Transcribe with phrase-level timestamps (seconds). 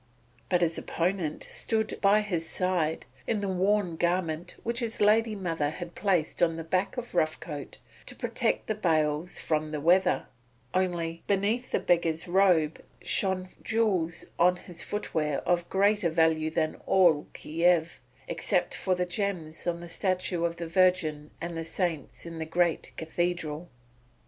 [0.49, 5.69] But his opponent stood by his side in the worn garment which his lady mother
[5.69, 7.77] had placed on the back of Rough Coat
[8.07, 10.25] to protect the bales from the weather;
[10.73, 16.77] only, beneath this beggar's robe shone jewels on his footgear of value greater than that
[16.79, 21.63] of all Kiev, except for the gems upon the statues of the Virgin and the
[21.63, 23.69] Saints in the great cathedral.